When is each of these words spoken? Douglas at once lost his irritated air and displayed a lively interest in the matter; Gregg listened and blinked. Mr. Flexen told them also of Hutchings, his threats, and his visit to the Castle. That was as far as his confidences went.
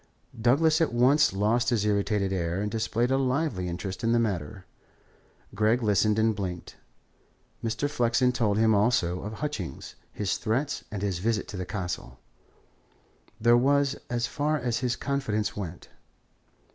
Douglas 0.41 0.81
at 0.81 0.91
once 0.93 1.31
lost 1.31 1.69
his 1.69 1.85
irritated 1.85 2.33
air 2.33 2.59
and 2.59 2.71
displayed 2.71 3.11
a 3.11 3.19
lively 3.19 3.67
interest 3.67 4.03
in 4.03 4.13
the 4.13 4.19
matter; 4.19 4.65
Gregg 5.53 5.83
listened 5.83 6.17
and 6.17 6.35
blinked. 6.35 6.75
Mr. 7.63 7.87
Flexen 7.87 8.31
told 8.31 8.57
them 8.57 8.73
also 8.73 9.21
of 9.21 9.33
Hutchings, 9.33 9.93
his 10.11 10.37
threats, 10.37 10.83
and 10.89 11.03
his 11.03 11.19
visit 11.19 11.47
to 11.49 11.55
the 11.55 11.67
Castle. 11.67 12.19
That 13.39 13.57
was 13.57 13.95
as 14.09 14.25
far 14.25 14.57
as 14.57 14.79
his 14.79 14.95
confidences 14.95 15.55
went. 15.55 15.89